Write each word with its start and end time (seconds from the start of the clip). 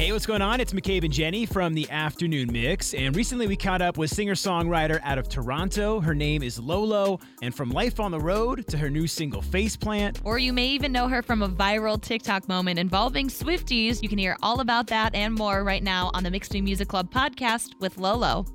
Hey, 0.00 0.12
what's 0.12 0.24
going 0.24 0.40
on? 0.40 0.60
It's 0.60 0.72
McCabe 0.72 1.04
and 1.04 1.12
Jenny 1.12 1.44
from 1.44 1.74
the 1.74 1.86
Afternoon 1.90 2.50
Mix. 2.50 2.94
And 2.94 3.14
recently 3.14 3.46
we 3.46 3.54
caught 3.54 3.82
up 3.82 3.98
with 3.98 4.08
singer 4.08 4.32
songwriter 4.32 4.98
out 5.02 5.18
of 5.18 5.28
Toronto. 5.28 6.00
Her 6.00 6.14
name 6.14 6.42
is 6.42 6.58
Lolo. 6.58 7.20
And 7.42 7.54
from 7.54 7.68
Life 7.68 8.00
on 8.00 8.10
the 8.10 8.18
Road 8.18 8.66
to 8.68 8.78
her 8.78 8.88
new 8.88 9.06
single 9.06 9.42
Faceplant. 9.42 10.22
Or 10.24 10.38
you 10.38 10.54
may 10.54 10.68
even 10.68 10.90
know 10.90 11.06
her 11.08 11.20
from 11.20 11.42
a 11.42 11.50
viral 11.50 12.00
TikTok 12.00 12.48
moment 12.48 12.78
involving 12.78 13.28
Swifties. 13.28 14.02
You 14.02 14.08
can 14.08 14.16
hear 14.16 14.38
all 14.42 14.60
about 14.60 14.86
that 14.86 15.14
and 15.14 15.34
more 15.34 15.64
right 15.64 15.82
now 15.82 16.10
on 16.14 16.24
the 16.24 16.30
Mix 16.30 16.50
New 16.50 16.62
Music 16.62 16.88
Club 16.88 17.12
podcast 17.12 17.78
with 17.78 17.98
Lolo. 17.98 18.46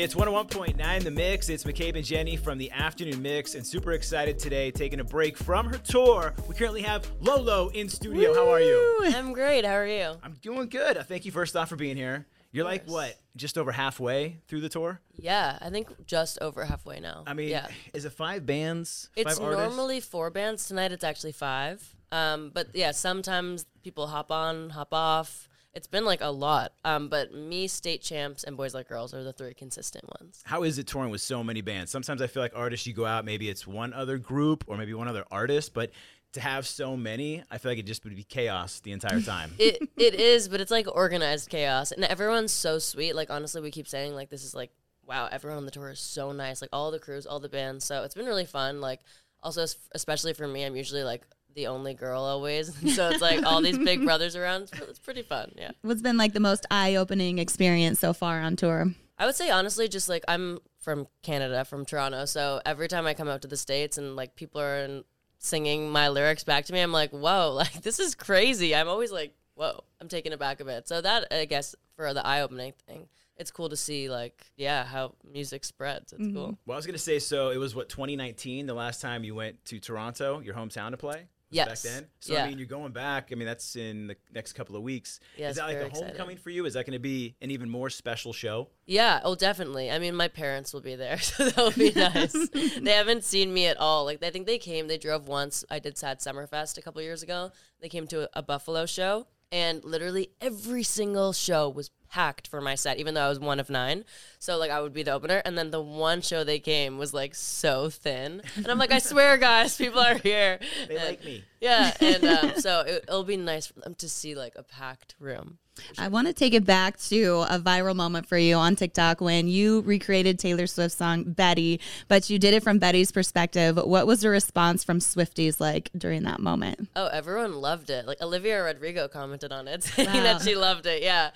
It's 0.00 0.14
101.9 0.14 1.04
The 1.04 1.10
Mix. 1.10 1.50
It's 1.50 1.64
McCabe 1.64 1.94
and 1.94 2.02
Jenny 2.02 2.34
from 2.34 2.56
the 2.56 2.70
Afternoon 2.70 3.20
Mix, 3.20 3.54
and 3.54 3.66
super 3.66 3.92
excited 3.92 4.38
today, 4.38 4.70
taking 4.70 5.00
a 5.00 5.04
break 5.04 5.36
from 5.36 5.66
her 5.66 5.76
tour. 5.76 6.32
We 6.48 6.54
currently 6.54 6.80
have 6.80 7.06
Lolo 7.20 7.68
in 7.68 7.86
studio. 7.86 8.32
How 8.32 8.48
are 8.48 8.62
you? 8.62 9.00
I'm 9.14 9.34
great. 9.34 9.66
How 9.66 9.74
are 9.74 9.86
you? 9.86 10.14
I'm 10.22 10.38
doing 10.40 10.70
good. 10.70 10.96
Thank 11.06 11.26
you 11.26 11.32
first 11.32 11.54
off 11.54 11.68
for 11.68 11.76
being 11.76 11.98
here. 11.98 12.26
You're 12.50 12.64
like 12.64 12.86
what, 12.86 13.14
just 13.36 13.58
over 13.58 13.72
halfway 13.72 14.38
through 14.48 14.62
the 14.62 14.70
tour? 14.70 15.02
Yeah, 15.18 15.58
I 15.60 15.68
think 15.68 16.06
just 16.06 16.38
over 16.40 16.64
halfway 16.64 17.00
now. 17.00 17.24
I 17.26 17.34
mean, 17.34 17.50
yeah. 17.50 17.66
is 17.92 18.06
it 18.06 18.14
five 18.14 18.46
bands? 18.46 19.10
It's 19.14 19.34
five 19.34 19.44
artists? 19.44 19.76
normally 19.76 20.00
four 20.00 20.30
bands. 20.30 20.66
Tonight 20.66 20.92
it's 20.92 21.04
actually 21.04 21.32
five. 21.32 21.86
Um, 22.10 22.52
but 22.54 22.68
yeah, 22.72 22.92
sometimes 22.92 23.66
people 23.84 24.06
hop 24.06 24.32
on, 24.32 24.70
hop 24.70 24.94
off. 24.94 25.49
It's 25.72 25.86
been 25.86 26.04
like 26.04 26.20
a 26.20 26.30
lot. 26.30 26.72
Um, 26.84 27.08
but 27.08 27.32
me, 27.32 27.68
State 27.68 28.02
Champs, 28.02 28.44
and 28.44 28.56
Boys 28.56 28.74
Like 28.74 28.88
Girls 28.88 29.14
are 29.14 29.22
the 29.22 29.32
three 29.32 29.54
consistent 29.54 30.04
ones. 30.20 30.42
How 30.44 30.64
is 30.64 30.78
it 30.78 30.86
touring 30.86 31.10
with 31.10 31.20
so 31.20 31.44
many 31.44 31.60
bands? 31.60 31.90
Sometimes 31.90 32.20
I 32.20 32.26
feel 32.26 32.42
like 32.42 32.52
artists, 32.56 32.86
you 32.86 32.92
go 32.92 33.06
out, 33.06 33.24
maybe 33.24 33.48
it's 33.48 33.66
one 33.66 33.92
other 33.92 34.18
group 34.18 34.64
or 34.66 34.76
maybe 34.76 34.94
one 34.94 35.08
other 35.08 35.24
artist, 35.30 35.72
but 35.72 35.90
to 36.32 36.40
have 36.40 36.66
so 36.66 36.96
many, 36.96 37.42
I 37.50 37.58
feel 37.58 37.72
like 37.72 37.78
it 37.78 37.86
just 37.86 38.04
would 38.04 38.14
be 38.14 38.22
chaos 38.22 38.80
the 38.80 38.92
entire 38.92 39.20
time. 39.20 39.52
It 39.58 39.88
it 39.96 40.14
is, 40.14 40.48
but 40.48 40.60
it's 40.60 40.70
like 40.70 40.86
organized 40.88 41.50
chaos, 41.50 41.92
and 41.92 42.04
everyone's 42.04 42.52
so 42.52 42.78
sweet. 42.78 43.14
Like 43.14 43.30
honestly, 43.30 43.60
we 43.60 43.70
keep 43.70 43.88
saying 43.88 44.14
like 44.14 44.30
this 44.30 44.44
is 44.44 44.54
like 44.54 44.70
wow, 45.06 45.28
everyone 45.30 45.58
on 45.58 45.64
the 45.64 45.72
tour 45.72 45.90
is 45.90 45.98
so 45.98 46.30
nice. 46.30 46.62
Like 46.62 46.70
all 46.72 46.92
the 46.92 47.00
crews, 47.00 47.26
all 47.26 47.40
the 47.40 47.48
bands. 47.48 47.84
So 47.84 48.04
it's 48.04 48.14
been 48.14 48.26
really 48.26 48.44
fun. 48.46 48.80
Like 48.80 49.00
also, 49.42 49.66
especially 49.92 50.34
for 50.34 50.46
me, 50.46 50.64
I'm 50.64 50.76
usually 50.76 51.02
like 51.02 51.26
the 51.54 51.66
only 51.66 51.94
girl 51.94 52.22
always, 52.22 52.74
so 52.94 53.10
it's 53.10 53.20
like 53.20 53.44
all 53.44 53.60
these 53.60 53.78
big 53.78 54.04
brothers 54.04 54.36
around. 54.36 54.62
It's, 54.62 54.72
it's 54.80 54.98
pretty 54.98 55.22
fun. 55.22 55.52
Yeah. 55.56 55.72
What's 55.82 56.02
been 56.02 56.16
like 56.16 56.32
the 56.32 56.40
most 56.40 56.66
eye-opening 56.70 57.38
experience 57.38 58.00
so 58.00 58.12
far 58.12 58.40
on 58.40 58.56
tour? 58.56 58.92
I 59.18 59.26
would 59.26 59.34
say 59.34 59.50
honestly, 59.50 59.86
just 59.88 60.08
like 60.08 60.24
I'm 60.28 60.60
from 60.78 61.06
Canada, 61.22 61.64
from 61.64 61.84
Toronto, 61.84 62.24
so 62.24 62.60
every 62.64 62.88
time 62.88 63.06
I 63.06 63.14
come 63.14 63.28
out 63.28 63.42
to 63.42 63.48
the 63.48 63.56
states 63.56 63.98
and 63.98 64.16
like 64.16 64.34
people 64.34 64.60
are 64.60 64.78
in, 64.78 65.04
singing 65.38 65.90
my 65.90 66.08
lyrics 66.08 66.44
back 66.44 66.66
to 66.66 66.72
me, 66.72 66.80
I'm 66.80 66.92
like, 66.92 67.10
whoa, 67.10 67.52
like 67.56 67.82
this 67.82 67.98
is 67.98 68.14
crazy. 68.14 68.74
I'm 68.74 68.88
always 68.88 69.12
like, 69.12 69.34
whoa, 69.54 69.84
I'm 70.00 70.08
taken 70.08 70.32
aback 70.32 70.60
a 70.60 70.64
bit. 70.64 70.88
So 70.88 71.00
that 71.00 71.26
I 71.30 71.44
guess 71.44 71.74
for 71.96 72.14
the 72.14 72.26
eye 72.26 72.40
opening 72.40 72.72
thing, 72.86 73.08
it's 73.36 73.50
cool 73.50 73.70
to 73.70 73.76
see 73.76 74.08
like 74.08 74.46
yeah 74.56 74.84
how 74.84 75.14
music 75.30 75.64
spreads. 75.64 76.12
It's 76.12 76.22
mm-hmm. 76.22 76.36
cool. 76.36 76.58
well, 76.66 76.74
I 76.74 76.78
was 76.78 76.86
going 76.86 76.94
to 76.94 76.98
say, 76.98 77.18
so 77.18 77.50
it 77.50 77.58
was 77.58 77.74
what, 77.74 77.88
2019, 77.88 78.66
the 78.66 78.74
last 78.74 79.00
time 79.00 79.24
you 79.24 79.34
went 79.34 79.64
to 79.66 79.80
Toronto, 79.80 80.40
your 80.40 80.54
hometown 80.54 80.92
to 80.92 80.96
play? 80.96 81.26
Yes. 81.50 81.68
Back 81.68 81.92
then? 81.92 82.06
So, 82.20 82.36
I 82.36 82.48
mean, 82.48 82.58
you're 82.58 82.66
going 82.66 82.92
back. 82.92 83.30
I 83.32 83.34
mean, 83.34 83.46
that's 83.46 83.74
in 83.74 84.06
the 84.06 84.16
next 84.32 84.52
couple 84.52 84.76
of 84.76 84.82
weeks. 84.82 85.18
Yeah, 85.36 85.50
is 85.50 85.56
that 85.56 85.64
like 85.64 85.74
a 85.74 85.78
very 85.78 85.88
exciting. 85.88 86.08
homecoming 86.08 86.36
for 86.36 86.50
you? 86.50 86.64
Is 86.64 86.74
that 86.74 86.86
going 86.86 86.94
to 86.94 87.00
be 87.00 87.34
an 87.40 87.50
even 87.50 87.68
more 87.68 87.90
special 87.90 88.32
show? 88.32 88.68
Yeah, 88.86 89.20
oh, 89.24 89.34
definitely. 89.34 89.90
I 89.90 89.98
mean, 89.98 90.14
my 90.14 90.28
parents 90.28 90.72
will 90.72 90.80
be 90.80 90.94
there, 90.94 91.18
so 91.20 91.44
that'll 91.44 91.72
be 91.72 91.92
nice. 91.96 92.32
they 92.50 92.92
haven't 92.92 93.24
seen 93.24 93.52
me 93.52 93.66
at 93.66 93.78
all. 93.78 94.04
Like, 94.04 94.22
I 94.22 94.30
think 94.30 94.46
they 94.46 94.58
came, 94.58 94.86
they 94.86 94.98
drove 94.98 95.26
once. 95.26 95.64
I 95.70 95.80
did 95.80 95.98
Sad 95.98 96.20
Summerfest 96.20 96.78
a 96.78 96.82
couple 96.82 97.02
years 97.02 97.22
ago. 97.22 97.50
They 97.80 97.88
came 97.88 98.06
to 98.08 98.24
a, 98.24 98.28
a 98.34 98.42
Buffalo 98.42 98.86
show, 98.86 99.26
and 99.52 99.84
literally 99.84 100.30
every 100.40 100.82
single 100.82 101.32
show 101.32 101.68
was 101.68 101.90
packed 102.10 102.48
for 102.48 102.60
my 102.60 102.74
set, 102.74 102.98
even 102.98 103.14
though 103.14 103.22
I 103.26 103.28
was 103.28 103.38
one 103.38 103.60
of 103.60 103.70
nine. 103.70 104.04
So, 104.40 104.56
like, 104.58 104.70
I 104.70 104.80
would 104.80 104.92
be 104.92 105.02
the 105.04 105.12
opener, 105.12 105.42
and 105.44 105.56
then 105.56 105.70
the 105.70 105.80
one 105.80 106.20
show 106.22 106.42
they 106.44 106.58
came 106.58 106.98
was, 106.98 107.14
like, 107.14 107.34
so 107.34 107.88
thin. 107.88 108.42
And 108.56 108.66
I'm 108.66 108.78
like, 108.78 108.90
I 108.92 108.98
swear, 108.98 109.36
guys, 109.38 109.76
people 109.76 110.00
are 110.00 110.16
here. 110.18 110.58
They 110.88 110.96
And- 110.96 111.04
like 111.04 111.24
me. 111.24 111.44
Yeah, 111.60 111.94
and 112.00 112.24
um, 112.24 112.52
so 112.56 112.80
it, 112.80 113.04
it'll 113.06 113.22
be 113.24 113.36
nice 113.36 113.66
for 113.66 113.78
them 113.80 113.94
to 113.96 114.08
see, 114.08 114.34
like, 114.34 114.54
a 114.56 114.62
packed 114.62 115.14
room. 115.20 115.58
I 115.98 116.08
want 116.08 116.26
to 116.26 116.32
take 116.32 116.54
it 116.54 116.64
back 116.64 116.98
to 117.08 117.44
a 117.48 117.58
viral 117.58 117.94
moment 117.96 118.26
for 118.26 118.38
you 118.38 118.54
on 118.56 118.76
TikTok 118.76 119.20
when 119.20 119.48
you 119.48 119.80
recreated 119.82 120.38
Taylor 120.38 120.66
Swift's 120.66 120.96
song 120.96 121.24
Betty, 121.24 121.80
but 122.08 122.28
you 122.30 122.38
did 122.38 122.54
it 122.54 122.62
from 122.62 122.78
Betty's 122.78 123.12
perspective. 123.12 123.76
What 123.76 124.06
was 124.06 124.20
the 124.20 124.30
response 124.30 124.84
from 124.84 124.98
Swifties 124.98 125.60
like 125.60 125.90
during 125.96 126.22
that 126.24 126.40
moment? 126.40 126.88
Oh, 126.96 127.06
everyone 127.06 127.54
loved 127.54 127.90
it. 127.90 128.06
Like 128.06 128.20
Olivia 128.22 128.62
Rodrigo 128.62 129.08
commented 129.08 129.52
on 129.52 129.68
it, 129.68 129.82
saying 129.84 130.08
Wow. 130.08 130.22
that 130.22 130.42
she 130.42 130.56
loved 130.56 130.86
it. 130.86 131.02
Yeah, 131.02 131.30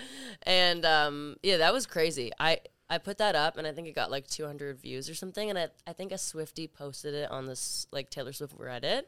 and 0.44 0.84
um, 0.84 1.36
yeah, 1.42 1.58
that 1.58 1.72
was 1.72 1.86
crazy. 1.86 2.30
I 2.38 2.60
I 2.90 2.98
put 2.98 3.18
that 3.18 3.34
up, 3.34 3.56
and 3.56 3.66
I 3.66 3.72
think 3.72 3.88
it 3.88 3.94
got 3.94 4.10
like 4.10 4.26
200 4.28 4.78
views 4.80 5.08
or 5.08 5.14
something. 5.14 5.48
And 5.50 5.58
I 5.58 5.68
I 5.86 5.92
think 5.92 6.12
a 6.12 6.16
Swiftie 6.16 6.70
posted 6.72 7.14
it 7.14 7.30
on 7.30 7.46
this 7.46 7.86
like 7.92 8.10
Taylor 8.10 8.32
Swift 8.32 8.56
Reddit, 8.58 9.02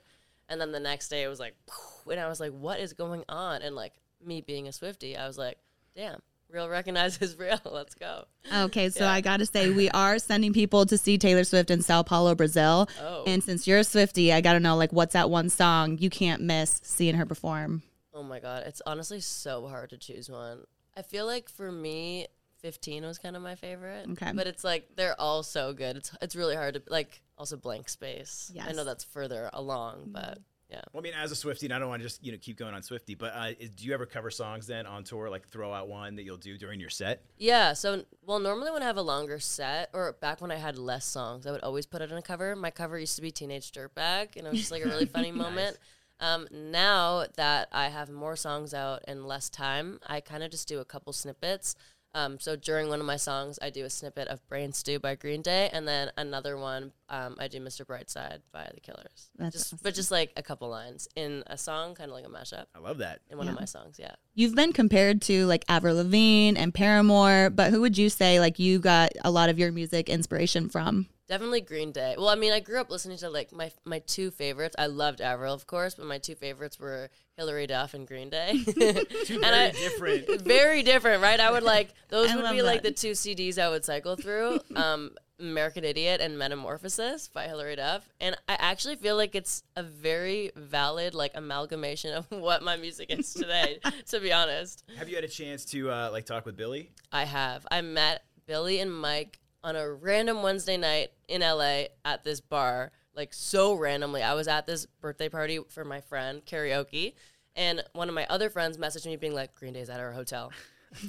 and 0.49 0.61
then 0.61 0.73
the 0.73 0.81
next 0.81 1.09
day 1.09 1.23
it 1.23 1.29
was 1.29 1.39
like, 1.41 1.55
and 2.11 2.19
I 2.21 2.29
was 2.29 2.41
like, 2.41 2.53
what 2.53 2.81
is 2.81 2.93
going 2.95 3.25
on? 3.29 3.63
And 3.63 3.75
like 3.77 3.93
me 4.25 4.41
being 4.41 4.67
a 4.67 4.71
Swiftie, 4.71 5.19
I 5.19 5.27
was 5.27 5.39
like, 5.39 5.59
damn, 5.95 6.21
real 6.51 6.69
recognizes 6.69 7.39
real. 7.39 7.61
Let's 7.65 7.95
go. 7.95 8.25
Okay, 8.53 8.91
so 8.91 9.05
Yeah. 9.05 9.13
I 9.13 9.21
got 9.21 9.39
to 9.39 9.47
say, 9.47 9.71
we 9.71 9.91
are 9.91 10.19
sending 10.19 10.53
people 10.53 10.87
to 10.87 10.99
see 10.99 11.19
Taylor 11.19 11.45
Swift 11.45 11.71
in 11.71 11.83
Sao 11.83 12.03
Paulo, 12.03 12.35
Brazil. 12.35 12.89
Oh. 13.01 13.25
And 13.27 13.43
since 13.43 13.67
you're 13.67 13.79
a 13.79 13.83
Swiftie, 13.83 14.33
I 14.33 14.41
got 14.41 14.55
to 14.55 14.61
know, 14.61 14.77
like, 14.77 14.93
what's 14.93 15.15
that 15.15 15.31
one 15.31 15.49
song 15.49 15.99
you 15.99 16.11
can't 16.11 16.43
miss 16.43 16.81
seeing 16.83 17.17
her 17.17 17.27
perform? 17.27 17.83
Oh 18.17 18.23
my 18.23 18.41
god, 18.41 18.63
it's 18.67 18.81
honestly 18.87 19.21
so 19.21 19.67
hard 19.67 19.91
to 19.91 19.99
choose 19.99 20.31
one. 20.31 20.61
I 20.97 21.03
feel 21.03 21.27
like 21.27 21.51
for 21.51 21.71
me, 21.71 22.29
15 22.63 23.05
was 23.05 23.19
kind 23.19 23.37
of 23.37 23.43
my 23.43 23.57
favorite. 23.57 24.07
Okay. 24.13 24.33
But 24.35 24.47
it's 24.47 24.65
like 24.65 24.89
they're 24.97 25.21
all 25.21 25.43
so 25.43 25.75
good. 25.75 25.99
It's 25.99 26.11
it's 26.23 26.35
really 26.35 26.57
hard 26.57 26.75
to 26.75 26.83
like 26.89 27.21
also 27.37 27.59
blank 27.59 27.91
space. 27.91 28.51
Yes. 28.55 28.69
I 28.69 28.73
know 28.73 28.85
that's 28.85 29.05
further 29.05 29.51
along, 29.53 30.07
mm. 30.07 30.13
but 30.15 30.39
yeah. 30.71 30.81
Well, 30.93 31.01
I 31.01 31.03
mean, 31.03 31.13
as 31.15 31.31
a 31.33 31.35
Swiftie, 31.35 31.65
and 31.65 31.73
I 31.73 31.79
don't 31.79 31.89
want 31.89 32.03
to 32.03 32.09
just 32.09 32.25
you 32.25 32.33
know 32.33 32.39
keep 32.41 32.57
going 32.57 32.75
on 32.75 32.83
Swiftie, 32.83 33.17
but 33.17 33.33
uh, 33.35 33.51
is- 33.59 33.71
do 33.71 33.85
you 33.85 33.95
ever 33.95 34.07
cover 34.07 34.31
songs 34.31 34.67
then 34.67 34.87
on 34.87 35.05
tour, 35.05 35.31
like 35.31 35.47
throw 35.49 35.73
out 35.73 35.89
one 35.89 36.17
that 36.17 36.25
you'll 36.25 36.37
do 36.37 36.59
during 36.59 36.81
your 36.81 36.91
set? 36.91 37.23
Yeah, 37.39 37.73
so 37.73 38.05
well, 38.25 38.39
normally 38.39 38.71
when 38.71 38.83
I 38.83 38.87
have 38.87 38.97
a 38.97 39.03
longer 39.03 39.39
set, 39.39 39.91
or 39.93 40.13
back 40.21 40.41
when 40.41 40.51
I 40.51 40.57
had 40.57 40.77
less 40.79 41.05
songs, 41.05 41.47
I 41.47 41.53
would 41.53 41.63
always 41.63 41.87
put 41.87 42.03
it 42.03 42.11
in 42.11 42.17
a 42.19 42.23
cover. 42.23 42.57
My 42.57 42.71
cover 42.71 42.99
used 42.99 43.17
to 43.17 43.23
be 43.23 43.31
Teenage 43.31 43.71
Dirtbag, 43.73 44.37
and 44.37 44.47
it 44.47 44.51
was 44.51 44.61
just 44.61 44.73
like 44.73 44.85
a 44.85 44.89
really 44.89 45.07
funny 45.07 45.33
moment. 45.45 45.79
Um, 46.19 46.49
now 46.51 47.27
that 47.37 47.69
I 47.73 47.89
have 47.89 48.09
more 48.09 48.37
songs 48.37 48.73
out 48.73 49.03
and 49.07 49.27
less 49.27 49.51
time, 49.51 50.01
I 50.07 50.21
kind 50.21 50.43
of 50.43 50.51
just 50.51 50.67
do 50.67 50.81
a 50.81 50.85
couple 50.85 51.13
snippets. 51.13 51.77
Um, 52.15 52.41
so 52.41 52.57
during 52.57 52.89
one 52.89 52.99
of 53.01 53.05
my 53.05 53.17
songs, 53.19 53.59
I 53.61 53.69
do 53.69 53.85
a 53.85 53.91
snippet 53.91 54.29
of 54.29 54.47
Brain 54.49 54.73
Stew 54.73 54.99
by 54.99 55.17
Green 55.17 55.43
Day, 55.43 55.69
and 55.71 55.87
then 55.87 56.11
another 56.17 56.57
one, 56.57 56.93
um, 57.09 57.37
I 57.39 57.49
do 57.49 57.61
Mr. 57.61 57.85
Brightside 57.85 58.41
by 58.53 58.69
The 58.75 58.81
Killers. 58.81 59.31
That's 59.39 59.55
just, 59.55 59.67
awesome. 59.67 59.79
But 59.83 59.95
just 59.95 60.11
like 60.11 60.33
a 60.37 60.43
couple 60.43 60.69
lines 60.69 61.07
in 61.15 61.45
a 61.47 61.57
song, 61.57 61.95
kind 61.95 62.11
of 62.11 62.15
like 62.17 62.27
a 62.27 62.29
mashup 62.29 62.67
I 62.75 62.81
love 62.81 62.99
that. 62.99 63.21
in 63.31 63.39
one 63.39 63.49
of 63.49 63.55
my 63.59 63.65
songs, 63.65 63.97
yeah. 63.99 64.15
You've 64.35 64.55
been 64.55 64.73
compared 64.73 65.23
to 65.23 65.47
like 65.47 65.65
Avril 65.69 65.97
Lavigne 65.97 66.59
and 66.59 66.75
Paramore, 66.75 67.51
but 67.51 67.71
who 67.71 67.81
would 67.81 67.97
you 67.97 68.09
say 68.11 68.41
like 68.41 68.59
you 68.59 68.79
got 68.79 69.13
a 69.25 69.31
lot 69.31 69.49
of 69.49 69.59
your 69.59 69.71
music 69.73 70.09
inspiration 70.09 70.69
from? 70.69 71.07
Definitely 71.29 71.61
Green 71.63 71.91
Day. 71.91 72.15
Well, 72.17 72.29
I 72.29 72.37
mean, 72.37 72.53
I 72.53 72.61
grew 72.61 72.81
up 72.81 72.89
listening 72.89 73.17
to 73.19 73.29
like 73.31 73.51
my 73.53 73.73
my 73.85 73.99
two 73.99 74.31
favorites. 74.31 74.77
I 74.79 74.87
loved 74.87 75.21
Avril, 75.21 75.53
of 75.53 75.67
course, 75.67 75.97
but 75.97 76.07
my 76.07 76.19
two 76.19 76.37
favorites 76.37 76.79
were 76.79 77.11
Hilary 77.37 77.67
Duff 77.67 77.95
and 77.95 78.07
Green 78.07 78.31
Day. 78.31 78.61
Two 78.65 79.35
And 79.35 79.43
very 79.43 79.45
I- 79.45 79.71
different. 79.73 80.43
Very 80.43 80.83
different, 80.85 81.23
right? 81.23 81.41
I 81.41 81.51
would 81.51 81.65
like 81.65 81.89
those 82.11 82.31
I 82.31 82.37
would 82.37 82.45
love 82.45 82.55
be 82.55 82.63
like 82.63 82.83
the 82.85 82.93
two 82.93 83.11
CDs 83.11 83.59
I 83.59 83.69
would 83.69 83.85
cycle 83.85 84.15
through. 84.15 84.61
Um, 84.77 85.11
American 85.39 85.85
Idiot 85.85 86.21
and 86.21 86.39
Metamorphosis 86.39 87.29
by 87.29 87.47
Hilary 87.47 87.77
Duff, 87.77 88.09
and 88.21 88.37
I 88.49 88.55
actually 88.59 88.97
feel 88.97 89.17
like 89.17 89.35
it's 89.35 89.63
a 89.77 89.83
very 89.83 90.51
valid 90.57 91.15
like 91.15 91.33
amalgamation 91.35 92.15
of 92.15 92.27
what 92.31 92.63
my 92.63 92.77
music 92.77 93.11
is 93.11 93.33
today. 93.35 93.79
to 94.09 94.21
be 94.21 94.33
honest, 94.33 94.85
Have 94.97 95.09
you 95.09 95.15
had 95.15 95.25
a 95.25 95.29
chance 95.29 95.65
to 95.67 95.91
uh, 95.91 96.09
like 96.11 96.25
talk 96.27 96.47
with 96.47 96.57
Billie? 96.57 96.91
I 97.13 97.25
have. 97.25 97.67
I 97.71 97.81
met 97.83 98.25
Billie 98.47 98.81
and 98.81 98.93
Mike 98.93 99.41
on 99.63 99.77
a 99.77 99.93
random 99.93 100.43
Wednesday 100.43 100.77
night 100.77 101.11
in 101.29 101.41
LA 101.41 101.85
at 102.05 102.25
this 102.25 102.41
bar, 102.41 102.93
like 103.15 103.35
so 103.35 103.75
randomly. 103.75 104.23
I 104.23 104.35
was 104.35 104.49
at 104.49 104.67
this 104.67 104.87
birthday 104.87 105.29
party 105.29 105.61
for 105.69 105.85
my 105.85 106.01
friend, 106.01 106.43
karaoke, 106.47 107.15
and 107.55 107.83
one 107.93 108.09
of 108.09 108.15
my 108.15 108.27
other 108.29 108.49
friends 108.51 108.79
messaged 108.79 109.07
me 109.07 109.17
being 109.17 109.35
like, 109.35 109.55
Green 109.55 109.73
Day's 109.73 109.91
at 109.91 109.99
our 109.99 110.13
hotel. 110.13 110.53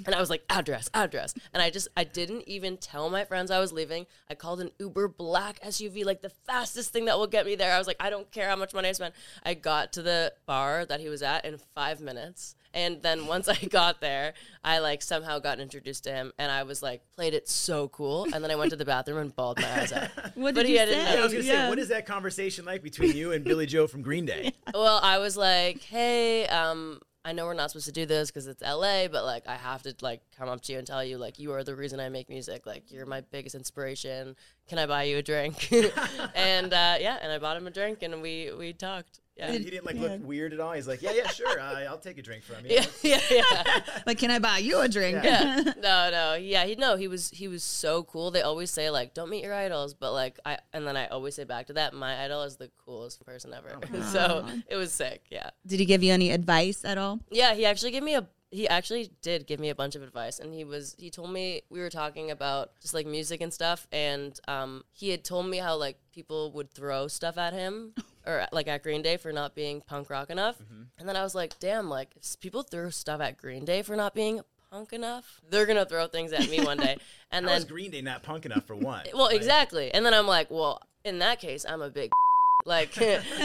And 0.05 0.13
I 0.15 0.19
was 0.19 0.29
like, 0.29 0.43
address, 0.49 0.89
address. 0.93 1.33
And 1.53 1.61
I 1.61 1.69
just, 1.69 1.87
I 1.95 2.03
didn't 2.03 2.47
even 2.47 2.77
tell 2.77 3.09
my 3.09 3.23
friends 3.23 3.51
I 3.51 3.59
was 3.59 3.71
leaving. 3.71 4.05
I 4.29 4.35
called 4.35 4.59
an 4.61 4.71
Uber 4.79 5.07
black 5.07 5.59
SUV, 5.61 6.05
like 6.05 6.21
the 6.21 6.29
fastest 6.29 6.91
thing 6.91 7.05
that 7.05 7.17
will 7.17 7.27
get 7.27 7.45
me 7.45 7.55
there. 7.55 7.73
I 7.73 7.77
was 7.77 7.87
like, 7.87 7.97
I 7.99 8.09
don't 8.09 8.29
care 8.31 8.49
how 8.49 8.55
much 8.55 8.73
money 8.73 8.89
I 8.89 8.91
spend. 8.93 9.13
I 9.45 9.53
got 9.53 9.93
to 9.93 10.01
the 10.01 10.33
bar 10.45 10.85
that 10.85 10.99
he 10.99 11.09
was 11.09 11.21
at 11.21 11.45
in 11.45 11.57
five 11.75 12.01
minutes. 12.01 12.55
And 12.73 13.01
then 13.01 13.25
once 13.27 13.47
I 13.47 13.55
got 13.55 14.01
there, 14.01 14.33
I 14.63 14.79
like 14.79 15.01
somehow 15.01 15.39
got 15.39 15.59
introduced 15.59 16.03
to 16.03 16.11
him, 16.11 16.33
and 16.37 16.51
I 16.51 16.63
was 16.63 16.83
like 16.83 17.01
played 17.15 17.33
it 17.33 17.47
so 17.47 17.87
cool. 17.87 18.27
And 18.33 18.43
then 18.43 18.51
I 18.51 18.55
went 18.55 18.71
to 18.71 18.75
the 18.75 18.85
bathroom 18.85 19.17
and 19.17 19.35
bawled 19.35 19.59
my 19.59 19.81
eyes 19.81 19.91
out. 19.91 20.09
What 20.35 20.53
But 20.53 20.61
did 20.61 20.67
he 20.67 20.73
you 20.73 20.79
had 20.79 20.89
say? 20.89 21.17
I 21.17 21.23
was 21.23 21.31
gonna 21.31 21.43
say, 21.43 21.69
what 21.69 21.79
is 21.79 21.87
that 21.87 22.05
conversation 22.05 22.65
like 22.65 22.83
between 22.83 23.15
you 23.15 23.31
and 23.31 23.43
Billie 23.43 23.65
Joe 23.65 23.87
from 23.87 24.01
Green 24.01 24.25
Day? 24.25 24.53
well, 24.73 24.99
I 25.01 25.17
was 25.17 25.35
like, 25.35 25.81
hey, 25.81 26.45
um, 26.47 26.99
I 27.27 27.33
know 27.33 27.45
we're 27.45 27.55
not 27.55 27.71
supposed 27.71 27.87
to 27.87 27.91
do 27.91 28.05
this 28.05 28.31
because 28.31 28.47
it's 28.47 28.61
LA, 28.61 29.09
but 29.09 29.25
like 29.25 29.45
I 29.49 29.55
have 29.55 29.83
to 29.83 29.93
like 29.99 30.21
come 30.37 30.47
up 30.47 30.61
to 30.61 30.71
you 30.71 30.77
and 30.77 30.87
tell 30.87 31.03
you 31.03 31.17
like 31.17 31.37
you 31.39 31.51
are 31.51 31.61
the 31.61 31.75
reason 31.75 31.99
I 31.99 32.07
make 32.07 32.29
music. 32.29 32.65
Like 32.65 32.89
you're 32.89 33.05
my 33.05 33.19
biggest 33.19 33.53
inspiration. 33.53 34.37
Can 34.69 34.79
I 34.79 34.85
buy 34.85 35.03
you 35.03 35.17
a 35.17 35.21
drink? 35.21 35.69
and 36.35 36.71
uh, 36.71 36.95
yeah, 37.01 37.17
and 37.21 37.29
I 37.29 37.37
bought 37.37 37.57
him 37.57 37.67
a 37.67 37.69
drink 37.69 38.01
and 38.01 38.21
we 38.21 38.53
we 38.57 38.71
talked. 38.71 39.19
Yeah. 39.37 39.51
He 39.51 39.59
didn't 39.59 39.85
like 39.85 39.95
look 39.97 40.25
weird 40.25 40.53
at 40.53 40.59
all. 40.59 40.71
He's 40.73 40.87
like, 40.87 41.01
yeah, 41.01 41.11
yeah, 41.13 41.27
sure, 41.27 41.59
uh, 41.59 41.83
I'll 41.83 41.97
take 41.99 42.17
a 42.17 42.21
drink 42.21 42.43
from 42.43 42.65
you. 42.65 42.71
Yeah, 42.77 42.85
yeah, 43.03 43.21
yeah. 43.29 43.81
Like, 44.05 44.17
can 44.17 44.31
I 44.31 44.39
buy 44.39 44.57
you 44.57 44.79
a 44.79 44.87
drink? 44.87 45.23
yeah. 45.23 45.61
No, 45.81 46.09
no. 46.11 46.33
Yeah, 46.35 46.65
he 46.65 46.75
no, 46.75 46.95
he 46.95 47.07
was 47.07 47.29
he 47.29 47.47
was 47.47 47.63
so 47.63 48.03
cool. 48.03 48.31
They 48.31 48.41
always 48.41 48.71
say 48.71 48.89
like 48.89 49.13
don't 49.13 49.29
meet 49.29 49.43
your 49.43 49.53
idols, 49.53 49.93
but 49.93 50.13
like 50.13 50.39
I 50.45 50.57
and 50.73 50.87
then 50.87 50.97
I 50.97 51.07
always 51.07 51.35
say 51.35 51.43
back 51.43 51.67
to 51.67 51.73
that, 51.73 51.93
my 51.93 52.23
idol 52.23 52.43
is 52.43 52.57
the 52.57 52.71
coolest 52.83 53.25
person 53.25 53.53
ever. 53.53 53.79
so 54.11 54.45
it 54.67 54.75
was 54.75 54.91
sick. 54.91 55.25
Yeah. 55.29 55.49
Did 55.65 55.79
he 55.79 55.85
give 55.85 56.03
you 56.03 56.11
any 56.13 56.31
advice 56.31 56.83
at 56.83 56.97
all? 56.97 57.19
Yeah, 57.29 57.53
he 57.53 57.65
actually 57.65 57.91
gave 57.91 58.03
me 58.03 58.15
a 58.15 58.27
he 58.49 58.67
actually 58.67 59.11
did 59.21 59.45
give 59.45 59.59
me 59.59 59.69
a 59.69 59.75
bunch 59.75 59.95
of 59.95 60.01
advice 60.01 60.39
and 60.39 60.53
he 60.53 60.63
was 60.63 60.95
he 60.97 61.09
told 61.09 61.31
me 61.31 61.61
we 61.69 61.79
were 61.79 61.89
talking 61.89 62.31
about 62.31 62.71
just 62.81 62.93
like 62.93 63.05
music 63.05 63.41
and 63.41 63.53
stuff 63.53 63.87
and 63.91 64.39
um 64.47 64.83
he 64.93 65.09
had 65.09 65.23
told 65.23 65.45
me 65.47 65.57
how 65.57 65.75
like 65.75 65.97
people 66.13 66.51
would 66.53 66.71
throw 66.71 67.07
stuff 67.07 67.37
at 67.37 67.53
him 67.53 67.93
or 68.27 68.41
uh, 68.41 68.47
like 68.51 68.67
at 68.67 68.83
Green 68.83 69.01
Day 69.01 69.17
for 69.17 69.31
not 69.31 69.55
being 69.55 69.81
punk 69.81 70.09
rock 70.09 70.29
enough. 70.29 70.57
Mm-hmm. 70.59 70.83
And 70.99 71.09
then 71.09 71.15
I 71.15 71.23
was 71.23 71.33
like, 71.33 71.57
damn, 71.59 71.89
like 71.89 72.09
if 72.15 72.39
people 72.39 72.63
throw 72.63 72.89
stuff 72.89 73.21
at 73.21 73.37
Green 73.37 73.65
Day 73.65 73.81
for 73.81 73.95
not 73.95 74.13
being 74.13 74.41
punk 74.69 74.93
enough, 74.93 75.41
they're 75.49 75.65
gonna 75.65 75.85
throw 75.85 76.07
things 76.07 76.33
at 76.33 76.49
me 76.49 76.63
one 76.63 76.77
day. 76.77 76.97
And 77.29 77.45
How 77.45 77.51
then 77.51 77.57
is 77.57 77.65
Green 77.65 77.91
Day 77.91 78.01
not 78.01 78.23
punk 78.23 78.45
enough 78.45 78.65
for 78.65 78.75
one? 78.75 79.05
well, 79.13 79.25
Like, 79.25 79.35
exactly. 79.35 79.93
And 79.93 80.05
then 80.05 80.13
I'm 80.13 80.27
like, 80.27 80.49
well, 80.49 80.81
in 81.03 81.19
that 81.19 81.39
case, 81.39 81.65
I'm 81.67 81.81
a 81.81 81.89
big 81.89 82.09
like 82.65 82.93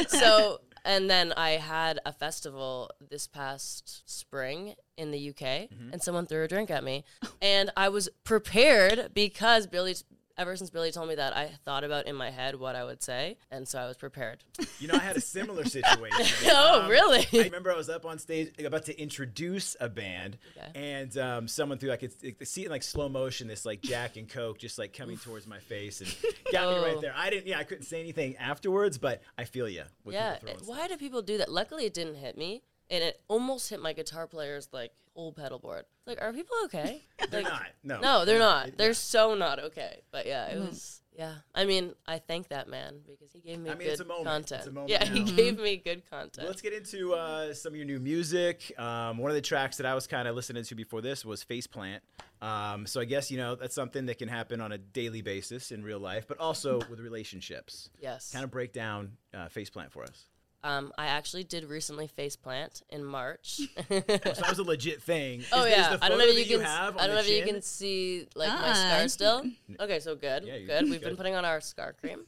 so. 0.09 0.61
And 0.85 1.09
then 1.09 1.33
I 1.37 1.51
had 1.51 2.01
a 2.05 2.13
festival 2.13 2.91
this 3.09 3.29
past 3.29 4.03
spring 4.05 4.75
in 4.97 5.13
the 5.13 5.31
UK, 5.31 5.37
mm-hmm. 5.37 5.93
and 5.93 6.03
someone 6.03 6.27
threw 6.27 6.43
a 6.43 6.49
drink 6.49 6.71
at 6.71 6.83
me, 6.83 7.05
and 7.41 7.71
I 7.77 7.89
was 7.89 8.09
prepared 8.25 9.11
because 9.15 9.67
Billie. 9.67 9.97
Ever 10.39 10.57
since 10.57 10.71
Billie 10.71 10.91
told 10.93 11.09
me 11.09 11.15
that, 11.17 11.37
I 11.37 11.51
thought 11.65 11.85
about 11.85 12.07
in 12.07 12.17
my 12.17 12.31
head 12.31 12.55
what 12.59 12.75
I 12.75 12.85
would 12.85 13.03
say, 13.03 13.37
and 13.51 13.69
so 13.69 13.79
I 13.79 13.87
was 13.87 13.97
prepared. 13.99 14.43
You 14.81 14.89
know, 14.89 14.95
I 14.95 14.99
had 15.01 15.17
a 15.17 15.21
similar 15.21 15.65
situation. 15.67 16.27
oh, 16.51 16.83
Um, 16.85 16.91
really? 16.91 17.27
I 17.35 17.45
remember 17.45 17.71
I 17.71 17.77
was 17.77 17.91
up 17.91 18.07
on 18.07 18.19
stage 18.19 18.51
about 18.65 18.87
to 18.87 18.99
introduce 19.01 19.77
a 19.79 19.89
band, 19.91 20.39
Okay. 20.57 20.71
and 20.75 21.17
um, 21.19 21.49
someone 21.49 21.79
threw 21.79 21.91
like 21.91 22.03
it's, 22.03 22.17
see 22.51 22.63
it 22.63 22.67
in 22.67 22.71
like 22.71 22.83
slow 22.83 23.09
motion, 23.09 23.47
this 23.47 23.67
like 23.67 23.83
Jack 23.83 24.17
and 24.17 24.29
Coke 24.29 24.59
just 24.59 24.79
like 24.79 24.93
coming 24.95 25.19
towards 25.25 25.47
my 25.47 25.59
face 25.59 26.01
and 26.01 26.15
got 26.51 26.75
me 26.77 26.83
right 26.83 26.97
Oh. 26.97 27.01
there. 27.01 27.13
I 27.17 27.29
didn't, 27.31 27.47
yeah, 27.47 27.59
I 27.59 27.65
couldn't 27.65 27.85
say 27.85 28.01
anything 28.01 28.37
afterwards, 28.37 28.97
but 28.99 29.21
I 29.37 29.45
feel 29.45 29.69
you. 29.69 29.85
yeah. 30.07 30.39
Why 30.65 30.89
do 30.89 30.97
people 30.97 31.21
do 31.23 31.39
that? 31.39 31.51
Luckily, 31.53 31.85
it 31.85 31.93
didn't 31.95 32.15
hit 32.17 32.39
me, 32.39 32.63
and 32.93 33.03
it 33.03 33.21
almost 33.27 33.69
hit 33.71 33.81
my 33.83 33.93
guitar 33.93 34.29
player's 34.29 34.69
like 34.73 34.93
whole 35.15 35.33
pedal 35.33 35.59
board. 35.59 35.85
Like, 36.07 36.23
are 36.23 36.33
people 36.33 36.55
okay? 36.67 37.03
They're 37.31 37.43
Like, 37.43 37.53
not. 37.53 37.67
No, 37.83 38.01
No, 38.01 38.25
they're 38.25 38.39
not. 38.39 38.69
It- 38.69 38.79
They're 38.79 38.95
so 38.95 39.35
not 39.35 39.59
okay. 39.59 40.03
But 40.13 40.27
yeah, 40.27 40.47
it 40.47 40.59
was. 40.61 41.01
Yeah, 41.15 41.35
I 41.55 41.67
mean, 41.67 41.93
I 42.09 42.19
thank 42.19 42.49
that 42.49 42.69
man 42.69 43.01
because 43.07 43.31
he 43.35 43.41
gave 43.41 43.59
me 43.59 43.69
I 43.69 43.75
mean, 43.75 43.85
good 43.87 43.93
it's 43.93 44.01
a 44.01 44.05
moment. 44.07 44.25
content. 44.27 44.61
It's 44.61 44.69
a 44.69 44.73
moment 44.73 44.91
yeah, 44.91 45.05
he 45.05 45.21
now. 45.21 45.33
gave 45.37 45.59
me 45.61 45.77
good 45.77 46.09
content. 46.09 46.39
Well, 46.39 46.47
let's 46.47 46.63
get 46.63 46.73
into 46.73 47.13
uh, 47.13 47.53
some 47.53 47.73
of 47.73 47.77
your 47.77 47.85
new 47.85 48.01
music. 48.01 48.73
Um, 48.79 49.19
one 49.19 49.31
of 49.31 49.35
the 49.35 49.43
tracks 49.43 49.77
that 49.77 49.85
I 49.85 49.95
was 49.95 50.07
kind 50.07 50.27
of 50.27 50.35
listening 50.35 50.65
to 50.65 50.75
before 50.75 51.03
this 51.03 51.23
was 51.23 51.45
Faceplant. 51.45 51.99
Um, 52.41 52.87
so 52.87 52.99
I 52.99 53.05
guess 53.05 53.31
you 53.31 53.37
know 53.37 53.55
that's 53.57 53.75
something 53.75 54.07
that 54.07 54.17
can 54.19 54.29
happen 54.29 54.63
on 54.63 54.73
a 54.73 54.79
daily 54.79 55.21
basis 55.21 55.71
in 55.71 55.85
real 55.85 56.01
life, 56.01 56.25
but 56.27 56.39
also 56.39 56.81
with 56.89 56.99
relationships. 57.01 57.91
yes. 58.01 58.33
Kind 58.33 58.45
of 58.45 58.51
break 58.51 58.73
down 58.73 59.13
uh, 59.35 59.49
Faceplant 59.55 59.91
for 59.93 60.05
us. 60.05 60.25
Um, 60.65 60.93
I 60.97 61.07
actually 61.07 61.45
did 61.45 61.65
recently 61.65 62.09
faceplant 62.09 62.83
in 62.91 63.05
March. 63.05 63.61
So 63.89 64.01
that 64.01 64.47
was 64.49 64.59
a 64.59 64.63
legit 64.65 65.03
thing. 65.03 65.45
Oh 65.53 65.65
is 65.65 65.71
yeah, 65.73 65.97
the 65.97 66.05
I 66.05 66.09
don't 66.09 66.19
know 66.19 66.25
if 66.25 66.37
you 66.39 66.45
that 66.59 66.65
can. 66.65 66.67
have 66.67 66.97
I 66.97 67.07
don't 67.07 67.17
know 67.17 67.23
if 67.23 67.29
you 67.29 67.43
can 67.43 67.63
see 67.63 68.27
like 68.35 68.49
my 68.53 68.71
Ah, 68.71 68.75
scar 68.75 69.09
still. 69.09 69.45
Okay, 69.81 70.01
so 70.01 70.15
good, 70.15 70.45
Yeah, 70.45 70.59
good. 70.59 70.83
We've 70.91 71.01
good. 71.01 71.09
been 71.09 71.17
putting 71.17 71.35
on 71.35 71.45
our 71.45 71.61
scar 71.61 71.93
cream. 71.93 72.21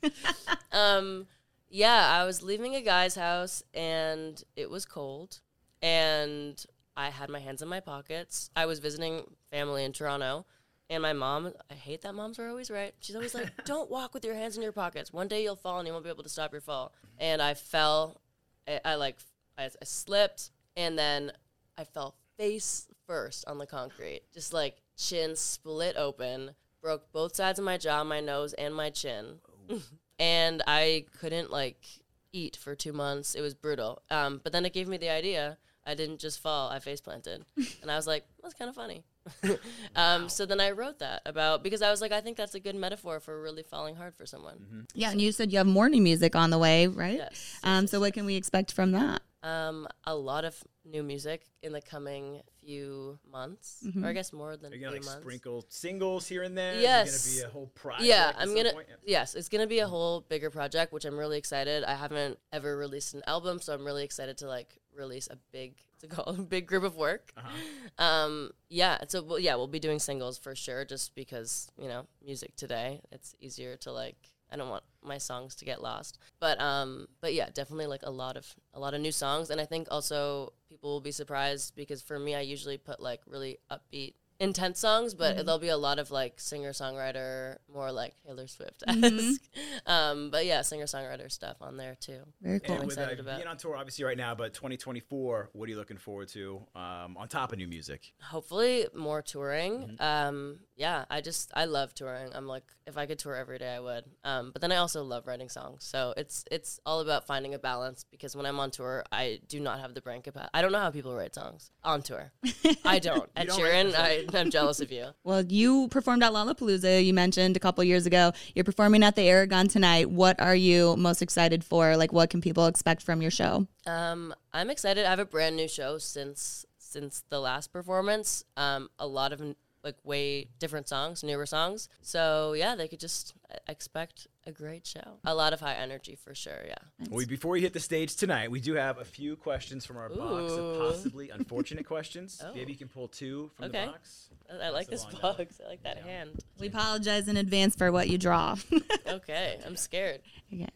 um, 0.73 1.27
yeah, 1.71 2.09
I 2.21 2.25
was 2.25 2.43
leaving 2.43 2.75
a 2.75 2.81
guy's 2.83 3.15
house 3.15 3.63
and 3.75 4.43
it 4.57 4.69
was 4.71 4.85
cold, 4.85 5.41
and 5.83 6.65
I 6.97 7.11
had 7.11 7.29
my 7.29 7.41
hands 7.41 7.63
in 7.63 7.69
my 7.69 7.81
pockets. 7.81 8.51
I 8.57 8.67
was 8.67 8.79
visiting 8.79 9.25
family 9.51 9.85
in 9.85 9.93
Toronto. 9.93 10.47
And 10.91 11.03
my 11.03 11.15
mom, 11.15 11.51
I 11.71 11.75
hate 11.75 12.03
that 12.03 12.15
moms 12.15 12.39
are 12.39 12.47
always 12.47 12.71
right. 12.71 12.93
She's 13.01 13.17
always 13.17 13.35
like, 13.35 13.65
"Don't 13.65 13.91
walk 13.91 14.13
with 14.13 14.23
your 14.23 14.35
hands 14.35 14.55
in 14.59 14.63
your 14.63 14.71
pockets. 14.71 15.15
One 15.15 15.29
day 15.29 15.43
you'll 15.43 15.57
fall 15.57 15.79
and 15.79 15.87
you 15.89 15.95
won't 15.95 16.05
be 16.05 16.11
able 16.11 16.23
to 16.25 16.29
stop 16.29 16.53
your 16.53 16.61
fall." 16.61 16.93
And 17.19 17.41
I 17.41 17.55
fell. 17.55 18.21
I, 18.69 18.81
I 18.85 18.95
like, 18.97 19.17
I, 19.59 19.65
I 19.65 19.85
slipped, 19.85 20.51
and 20.77 20.99
then 20.99 21.33
I 21.77 21.85
fell 21.85 22.15
face 22.37 22.89
first 23.07 23.45
on 23.47 23.59
the 23.59 23.67
concrete, 23.67 24.23
just 24.33 24.53
like 24.53 24.77
chin 24.97 25.37
split 25.37 25.97
open, 25.97 26.55
broke 26.83 27.11
both 27.13 27.35
sides 27.35 27.59
of 27.59 27.65
my 27.65 27.77
jaw, 27.77 28.05
my 28.05 28.21
nose, 28.21 28.53
and 28.55 28.75
my 28.75 28.91
chin, 28.91 29.39
and 30.19 30.63
I 30.67 31.07
couldn't 31.19 31.51
like 31.51 31.85
eat 32.33 32.57
for 32.57 32.75
two 32.75 32.93
months. 32.93 33.35
It 33.35 33.41
was 33.41 33.55
brutal. 33.55 34.03
Um, 34.11 34.41
but 34.43 34.53
then 34.53 34.65
it 34.67 34.73
gave 34.73 34.89
me 34.89 34.97
the 34.97 35.11
idea. 35.11 35.59
I 35.87 35.95
didn't 35.95 36.19
just 36.19 36.41
fall; 36.41 36.71
I 36.71 36.79
face 36.79 37.01
planted, 37.01 37.45
and 37.83 37.91
I 37.91 37.97
was 37.97 38.07
like, 38.07 38.25
"That's 38.43 38.55
kind 38.55 38.69
of 38.69 38.75
funny." 38.75 39.05
um, 39.97 40.29
so 40.29 40.47
then 40.47 40.61
I 40.61 40.71
wrote 40.73 40.99
that 40.99 41.23
about 41.27 41.63
because 41.63 41.83
I 41.83 41.91
was 41.91 42.01
like, 42.01 42.13
I 42.13 42.21
think 42.21 42.37
that's 42.37 42.55
a 42.55 42.61
good 42.61 42.75
metaphor 42.75 43.21
for 43.21 43.41
really 43.41 43.63
falling 43.63 43.97
hard 43.97 44.15
for 44.15 44.27
someone. 44.27 44.87
Yeah, 44.95 45.11
and 45.11 45.21
you 45.21 45.33
said 45.33 45.53
you 45.53 45.59
have 45.59 45.67
morning 45.67 46.03
music 46.03 46.37
on 46.37 46.51
the 46.51 46.59
way, 46.59 46.87
right? 46.87 47.17
Yes. 47.17 47.59
Um, 47.63 47.87
so 47.87 48.01
what 48.01 48.13
can 48.13 48.27
we 48.27 48.37
expect 48.37 48.73
from 48.73 48.93
that? 48.93 49.23
Um, 49.45 49.87
a 50.05 50.15
lot 50.15 50.47
of 50.47 50.57
new 50.87 51.03
music 51.03 51.43
in 51.63 51.73
the 51.73 51.81
coming 51.83 52.41
few 52.63 53.19
months, 53.31 53.87
or 54.03 54.09
I 54.09 54.15
guess 54.15 54.33
more 54.33 54.57
than 54.57 54.73
Are 54.73 54.75
you 54.75 54.81
gonna 54.81 54.97
like 54.97 55.05
months. 55.05 55.21
sprinkle 55.21 55.67
singles 55.69 56.27
here 56.27 56.43
and 56.43 56.57
there? 56.57 56.81
Yes. 56.81 57.27
Is 57.27 57.35
gonna 57.35 57.45
be 57.45 57.51
a 57.51 57.53
whole 57.53 57.67
project? 57.75 58.05
yeah, 58.05 58.33
I'm 58.39 58.55
gonna. 58.55 58.73
point? 58.73 58.87
Yes, 59.05 59.35
it's 59.35 59.51
gonna 59.51 59.67
be 59.67 59.81
a 59.81 59.87
whole 59.87 60.23
bigger 60.23 60.49
project, 60.49 60.95
which 60.95 61.05
I'm 61.05 61.19
really 61.19 61.37
excited. 61.37 61.85
I 61.85 61.95
haven't 61.95 62.39
ever 62.55 62.75
released 62.75 63.13
an 63.13 63.23
album, 63.27 63.61
so 63.61 63.75
I'm 63.75 63.85
really 63.85 64.03
excited 64.03 64.39
to 64.39 64.47
like 64.49 64.79
release 64.97 65.29
a 65.31 65.37
big, 65.53 65.75
to 66.01 66.07
call 66.07 66.25
a 66.29 66.33
big 66.41 66.67
group 66.67 66.83
of 66.83 66.97
work. 66.97 67.31
Uh-huh. 67.37 68.03
Um, 68.03 68.51
yeah, 68.71 68.97
so 69.09 69.23
well, 69.23 69.39
yeah, 69.39 69.57
we'll 69.57 69.67
be 69.67 69.79
doing 69.79 69.99
singles 69.99 70.39
for 70.39 70.55
sure, 70.55 70.87
just 70.87 71.15
because 71.15 71.71
you 71.77 71.89
know 71.89 72.07
music 72.25 72.57
today, 72.57 73.03
it's 73.13 73.35
easier 73.41 73.77
to 73.77 73.93
like. 73.93 74.31
I 74.51 74.57
don't 74.57 74.69
want 74.69 74.85
my 75.03 75.19
songs 75.19 75.55
to 75.57 75.65
get 75.65 75.83
lost, 75.83 76.19
but 76.41 76.61
um, 76.61 77.09
but 77.21 77.35
yeah, 77.35 77.49
definitely 77.53 77.87
like 77.87 78.03
a 78.05 78.11
lot 78.11 78.37
of 78.37 78.47
a 78.73 78.81
lot 78.81 78.95
of 78.95 79.01
new 79.01 79.13
songs, 79.13 79.51
and 79.51 79.61
I 79.61 79.65
think 79.65 79.89
also 79.91 80.53
people 80.69 80.91
will 80.91 81.01
be 81.01 81.13
surprised 81.13 81.75
because 81.75 82.03
for 82.03 82.19
me, 82.19 82.35
I 82.35 82.41
usually 82.41 82.79
put 82.79 83.01
like 83.01 83.21
really 83.27 83.59
upbeat, 83.71 84.15
intense 84.41 84.79
songs, 84.79 85.15
but 85.15 85.45
there'll 85.45 85.59
be 85.59 85.69
a 85.69 85.77
lot 85.77 85.99
of 85.99 86.11
like 86.11 86.41
singer 86.41 86.71
songwriter, 86.73 87.57
more 87.73 87.93
like 87.93 88.15
Taylor 88.27 88.47
Swift 88.47 88.83
esque. 88.87 89.43
Um, 89.87 90.31
but 90.31 90.47
yeah, 90.47 90.63
singer 90.63 90.85
songwriter 90.85 91.31
stuff 91.31 91.57
on 91.61 91.77
there 91.77 91.97
too. 92.01 92.21
Very 92.41 92.61
cool. 92.61 92.75
I'm 92.77 92.81
And 92.81 92.89
with 92.89 92.99
uh, 92.99 93.03
excited 93.03 93.21
about. 93.21 93.37
being 93.37 93.49
on 93.49 93.57
tour, 93.57 93.77
obviously, 93.77 94.05
right 94.05 94.17
now, 94.17 94.35
but 94.35 94.55
2024, 94.55 95.51
what 95.53 95.67
are 95.67 95.71
you 95.71 95.77
looking 95.77 95.99
forward 95.99 96.29
to 96.29 96.63
um, 96.75 97.17
on 97.17 97.29
top 97.29 97.53
of 97.53 97.59
new 97.59 97.69
music? 97.69 98.13
hopefully 98.21 98.87
more 98.95 99.21
touring 99.23 99.97
um 100.01 100.59
yeah 100.77 101.05
i 101.11 101.21
just 101.21 101.51
i 101.55 101.65
love 101.65 101.95
touring 101.95 102.31
i'm 102.35 102.47
like 102.47 102.65
if 102.87 102.97
i 102.97 103.07
could 103.07 103.19
tour 103.19 103.35
every 103.37 103.59
day 103.59 103.75
i 103.75 103.81
would 103.81 104.05
um 104.25 104.51
but 104.53 104.61
then 104.63 104.73
i 104.73 104.77
also 104.77 105.03
love 105.05 105.27
writing 105.27 105.49
songs 105.49 105.85
so 105.85 106.15
it's 106.17 106.45
it's 106.51 106.81
all 106.87 107.01
about 107.01 107.27
finding 107.27 107.55
a 107.55 107.59
balance 107.59 108.05
because 108.11 108.35
when 108.35 108.47
i'm 108.47 108.59
on 108.59 108.71
tour 108.71 109.05
i 109.13 109.39
do 109.49 109.61
not 109.61 109.79
have 109.81 109.95
the 109.95 110.01
brain 110.01 110.23
capacity 110.23 110.51
i 110.55 110.63
don't 110.63 110.73
know 110.73 110.81
how 110.81 110.91
people 110.91 111.15
write 111.15 111.35
songs 111.35 111.71
on 111.83 112.03
tour 112.03 112.33
i 112.85 112.99
don't 112.99 113.31
at 113.37 113.47
don't 113.49 113.61
write 113.63 113.87
Sheeran, 113.87 113.95
I, 113.95 114.24
i'm 114.33 114.51
jealous 114.51 114.81
of 114.81 114.91
you 114.91 115.07
Well, 115.25 115.43
you 115.45 115.89
performed 115.89 116.23
at 116.23 116.33
Lollapalooza. 116.33 117.05
You 117.05 117.15
mentioned 117.15 117.57
a 117.57 117.61
couple 117.61 117.83
years 117.83 118.07
ago. 118.07 118.33
You're 118.55 118.65
performing 118.65 119.03
at 119.03 119.17
the 119.17 119.23
Aragon 119.23 119.69
tonight. 119.69 120.11
What 120.11 120.41
are 120.41 120.55
you 120.55 120.97
most 120.97 121.23
excited 121.23 121.65
for? 121.65 121.97
Like, 121.97 122.13
what 122.13 122.31
can 122.31 122.41
people 122.41 122.67
expect 122.67 123.03
from 123.03 123.23
your 123.23 123.31
show? 123.31 123.67
Um, 123.87 124.35
I'm 124.53 124.71
excited. 124.71 125.07
I 125.07 125.11
have 125.11 125.19
a 125.19 125.25
brand 125.25 125.57
new 125.57 125.69
show 125.69 125.99
since 125.99 126.67
since 126.79 127.25
the 127.29 127.41
last 127.41 127.73
performance. 127.73 128.45
Um, 128.57 128.89
a 128.99 129.07
lot 129.07 129.33
of 129.33 129.41
like 129.85 129.97
way 130.03 130.49
different 130.59 130.89
songs, 130.89 131.23
newer 131.23 131.47
songs. 131.47 131.89
So 132.03 132.55
yeah, 132.55 132.75
they 132.75 132.89
could 132.89 133.01
just 133.01 133.35
uh, 133.53 133.57
expect 133.69 134.27
a 134.47 134.51
great 134.53 134.87
show. 134.87 135.19
A 135.25 135.35
lot 135.35 135.53
of 135.53 135.61
high 135.61 135.75
energy 135.75 136.17
for 136.17 136.35
sure. 136.35 136.63
Yeah. 136.67 136.75
Well, 137.11 137.25
before 137.27 137.53
we 137.53 137.61
hit 137.61 137.75
the 137.75 137.81
stage 137.81 138.17
tonight, 138.17 138.51
we 138.51 138.61
do 138.61 138.75
have 138.75 138.99
a 138.99 139.05
few 139.05 139.37
questions 139.37 139.85
from 139.87 139.99
our 139.99 140.09
box 140.09 140.53
of 140.55 140.79
possibly 140.79 141.31
unfortunate 141.39 141.87
questions. 141.87 142.41
Oh. 142.45 142.53
Maybe 142.55 142.73
you 142.73 142.79
can 142.79 142.89
pull 142.89 143.09
two 143.09 143.51
from 143.55 143.67
Okay. 143.67 143.85
the 143.85 143.93
box. 143.93 144.31
I, 144.51 144.67
I 144.67 144.71
like 144.71 144.89
That's 144.89 145.05
this 145.05 145.15
a 145.15 145.23
long 145.27 145.37
box. 145.37 145.61
I 145.65 145.69
like 145.69 145.83
that 145.83 145.99
hand. 145.99 146.31
We 146.59 146.69
apologize 146.69 147.29
in 147.29 147.37
advance 147.37 147.77
for 147.77 147.93
what 147.93 148.09
you 148.09 148.19
draw. 148.19 148.57
Okay, 149.07 149.59
I'm 149.67 149.77
scared. 149.77 150.23
okay. 150.53 150.67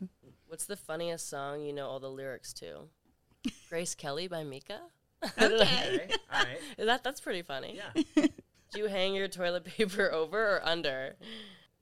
What's 0.46 0.66
the 0.66 0.76
funniest 0.76 1.28
song 1.28 1.60
you 1.62 1.72
know 1.72 1.86
all 1.88 1.98
the 1.98 2.10
lyrics 2.10 2.52
to? 2.54 2.82
Grace 3.68 3.94
Kelly 3.94 4.28
by 4.28 4.44
Mika. 4.44 4.80
Okay. 5.40 6.08
All 6.32 6.44
right. 6.44 6.58
That 6.78 7.02
that's 7.02 7.20
pretty 7.20 7.42
funny. 7.42 7.80
Yeah. 8.14 8.26
Do 8.72 8.80
you 8.80 8.86
hang 8.86 9.14
your 9.14 9.28
toilet 9.28 9.64
paper 9.76 10.10
over 10.12 10.56
or 10.56 10.66
under? 10.66 11.16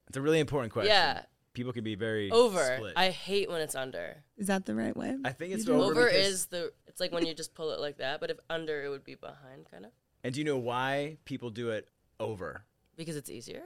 It's 0.09 0.17
a 0.17 0.21
really 0.21 0.41
important 0.41 0.73
question. 0.73 0.93
Yeah. 0.93 1.23
People 1.53 1.73
can 1.73 1.85
be 1.85 1.95
very 1.95 2.31
Over. 2.31 2.77
split. 2.77 2.93
I 2.97 3.09
hate 3.11 3.49
when 3.49 3.61
it's 3.63 3.75
under. 3.75 4.17
Is 4.37 4.47
that 4.49 4.67
the 4.67 4.75
right 4.75 4.95
way? 4.97 5.17
I 5.25 5.31
think 5.33 5.55
it's 5.55 5.67
over. 5.69 5.85
Over 5.93 6.05
because- 6.07 6.27
is 6.27 6.47
the 6.47 6.73
it's 6.87 7.01
like 7.01 7.13
when 7.13 7.27
you 7.27 7.35
just 7.35 7.55
pull 7.55 7.73
it 7.73 7.81
like 7.81 7.99
that, 7.99 8.21
but 8.21 8.31
if 8.31 8.39
under 8.51 8.83
it 8.85 8.89
would 8.89 9.05
be 9.05 9.15
behind 9.15 9.71
kind 9.71 9.85
of. 9.87 9.91
And 10.23 10.35
do 10.35 10.41
you 10.41 10.45
know 10.45 10.59
why 10.59 11.19
people 11.25 11.51
do 11.51 11.71
it 11.71 11.89
over? 12.21 12.65
Because 12.97 13.17
it's 13.17 13.31
easier? 13.31 13.63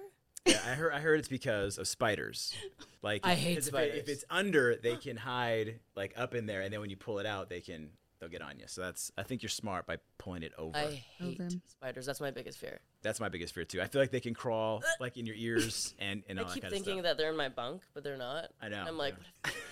Yeah, 0.46 0.60
I 0.64 0.70
heard. 0.70 0.92
I 0.92 1.00
heard 1.00 1.18
it's 1.18 1.28
because 1.28 1.78
of 1.78 1.86
spiders. 1.88 2.54
Like 3.02 3.22
I 3.24 3.34
hate 3.34 3.54
'cause 3.56 3.68
if, 3.68 3.74
it- 3.74 3.78
if 3.78 3.90
spiders. 3.94 4.08
it's 4.10 4.24
under, 4.28 4.76
they 4.76 4.94
can 4.96 5.16
hide 5.16 5.80
like 5.96 6.12
up 6.18 6.34
in 6.34 6.44
there, 6.46 6.60
and 6.60 6.70
then 6.72 6.80
when 6.80 6.90
you 6.90 6.96
pull 6.98 7.18
it 7.18 7.24
out, 7.26 7.48
they 7.48 7.60
can 7.62 7.88
they'll 8.20 8.28
get 8.28 8.42
on 8.42 8.58
you. 8.58 8.64
So 8.66 8.82
that's. 8.82 9.10
I 9.18 9.22
think 9.22 9.42
you're 9.42 9.48
smart 9.50 9.86
by 9.86 9.96
pulling 10.18 10.42
it 10.42 10.52
over. 10.58 10.76
I 10.76 11.02
hate 11.18 11.40
Over. 11.40 11.48
spiders. 11.66 12.06
That's 12.06 12.20
my 12.20 12.30
biggest 12.30 12.58
fear. 12.58 12.78
That's 13.02 13.18
my 13.18 13.30
biggest 13.30 13.54
fear 13.54 13.64
too. 13.64 13.80
I 13.80 13.86
feel 13.86 14.00
like 14.02 14.10
they 14.10 14.20
can 14.20 14.34
crawl 14.34 14.82
like 15.00 15.16
in 15.16 15.24
your 15.26 15.34
ears 15.36 15.94
and 15.98 16.22
and 16.28 16.38
I 16.38 16.42
all 16.42 16.48
that 16.48 16.54
keep 16.54 16.62
kind 16.64 16.72
thinking 16.74 16.98
of 16.98 17.04
stuff. 17.06 17.16
that 17.16 17.18
they're 17.18 17.30
in 17.30 17.36
my 17.36 17.48
bunk, 17.48 17.82
but 17.94 18.04
they're 18.04 18.18
not. 18.18 18.50
I 18.60 18.68
know, 18.68 18.84
I'm 18.86 18.98
like, 18.98 19.14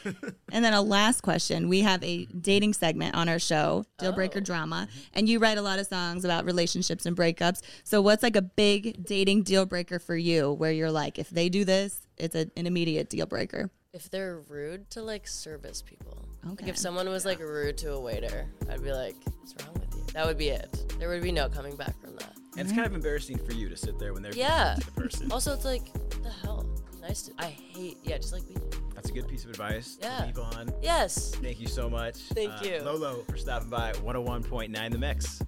yeah. 0.04 0.12
And 0.52 0.64
then 0.64 0.72
a 0.72 0.80
last 0.80 1.20
question. 1.20 1.68
We 1.68 1.80
have 1.82 2.02
a 2.02 2.24
dating 2.26 2.72
segment 2.72 3.14
on 3.14 3.28
our 3.28 3.38
show, 3.38 3.84
Deal 3.98 4.12
Breaker 4.12 4.38
Oh. 4.38 4.42
Drama, 4.42 4.88
and 5.12 5.28
you 5.28 5.38
write 5.38 5.58
a 5.58 5.62
lot 5.62 5.78
of 5.78 5.86
songs 5.86 6.24
about 6.24 6.44
relationships 6.46 7.04
and 7.04 7.14
breakups. 7.16 7.60
So 7.84 8.00
what's 8.00 8.22
like 8.22 8.36
a 8.36 8.42
big 8.42 9.04
dating 9.04 9.42
deal 9.42 9.66
breaker 9.66 9.98
for 9.98 10.16
you 10.16 10.52
where 10.52 10.72
you're 10.72 10.90
like, 10.90 11.18
if 11.18 11.28
they 11.28 11.48
do 11.50 11.64
this, 11.66 12.06
it's 12.16 12.34
a, 12.34 12.50
an 12.56 12.66
immediate 12.66 13.10
deal 13.10 13.26
breaker? 13.26 13.70
if 13.94 14.10
they're 14.10 14.38
rude 14.48 14.88
to 14.90 15.02
like 15.02 15.26
service 15.26 15.82
people. 15.82 16.27
Like 16.44 16.68
if 16.68 16.76
someone 16.78 17.08
was 17.08 17.24
like 17.24 17.40
rude 17.40 17.76
to 17.78 17.92
a 17.92 18.00
waiter, 18.00 18.46
I'd 18.70 18.82
be 18.82 18.92
like, 18.92 19.16
what's 19.40 19.54
wrong 19.64 19.74
with 19.74 19.94
you? 19.96 20.04
That 20.14 20.26
would 20.26 20.38
be 20.38 20.48
it. 20.48 20.94
There 20.98 21.08
would 21.08 21.22
be 21.22 21.32
no 21.32 21.48
coming 21.48 21.76
back 21.76 21.98
from 22.00 22.16
that. 22.16 22.32
And 22.56 22.66
it's 22.66 22.72
kind 22.72 22.86
of 22.86 22.94
embarrassing 22.94 23.38
for 23.38 23.52
you 23.52 23.68
to 23.68 23.76
sit 23.76 23.98
there 23.98 24.12
when 24.14 24.22
they're 24.22 24.34
Yeah. 24.34 24.74
the 24.76 24.90
person. 24.92 25.30
Also, 25.32 25.52
it's 25.52 25.64
like, 25.64 25.88
what 25.94 26.22
the 26.22 26.30
hell? 26.30 26.66
Be 26.92 27.00
nice 27.00 27.22
to. 27.22 27.32
I 27.38 27.46
hate. 27.46 27.98
Yeah, 28.02 28.16
just 28.16 28.32
like 28.32 28.46
be. 28.48 28.56
That's 28.94 29.10
a 29.10 29.12
good 29.12 29.28
piece 29.28 29.44
of 29.44 29.50
advice 29.50 29.96
Yeah. 30.00 30.18
to 30.18 30.26
leave 30.26 30.38
on. 30.38 30.72
Yes. 30.82 31.32
Thank 31.36 31.60
you 31.60 31.68
so 31.68 31.88
much. 31.88 32.16
Thank 32.16 32.50
uh, 32.52 32.64
you. 32.64 32.80
Lolo, 32.82 33.22
for 33.28 33.36
stopping 33.36 33.68
by 33.68 33.92
101.9 33.92 34.90
The 34.90 34.98
Mix. 34.98 35.40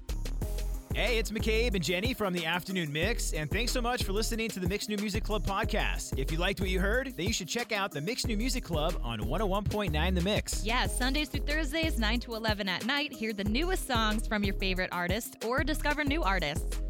Hey, 0.93 1.19
it's 1.19 1.31
McCabe 1.31 1.75
and 1.75 1.85
Jenny 1.85 2.13
from 2.15 2.33
the 2.33 2.45
Afternoon 2.45 2.93
Mix, 2.93 3.33
and 3.33 3.49
thanks 3.49 3.71
so 3.71 3.81
much 3.81 4.03
for 4.03 4.13
listening 4.13 4.49
to 4.49 4.59
the 4.59 4.69
Mix 4.69 4.89
New 4.89 4.97
Music 4.97 5.23
Club 5.23 5.47
podcast. 5.47 6.19
If 6.19 6.33
you 6.33 6.39
liked 6.39 6.61
what 6.61 6.69
you 6.69 6.81
heard, 6.81 7.15
then 7.17 7.27
you 7.27 7.33
should 7.33 7.47
check 7.47 7.71
out 7.71 7.93
the 7.93 8.01
Mix 8.01 8.27
New 8.27 8.37
Music 8.37 8.65
Club 8.65 9.01
on 9.05 9.21
101.9 9.21 10.15
The 10.17 10.21
Mix. 10.21 10.65
Yeah, 10.65 10.89
Sundays 10.89 11.29
through 11.29 11.43
Thursdays, 11.43 11.97
9 11.97 12.21
to 12.21 12.35
11 12.35 12.69
at 12.69 12.85
night. 12.87 13.13
Hear 13.13 13.33
the 13.33 13.45
newest 13.45 13.87
songs 13.87 14.27
from 14.27 14.43
your 14.43 14.55
favorite 14.55 14.91
artist 14.91 15.45
or 15.47 15.63
discover 15.63 16.03
new 16.03 16.25
artists. 16.25 16.81